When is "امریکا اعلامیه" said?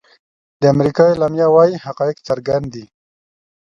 0.75-1.47